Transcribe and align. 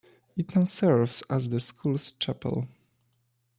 It 0.35 0.55
now 0.55 0.65
serves 0.65 1.21
as 1.29 1.47
the 1.49 1.59
school's 1.59 2.09
chapel. 2.13 2.67